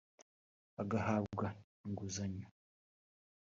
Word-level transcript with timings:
bagahabwa 0.75 1.47
inguzanyo 1.85 2.47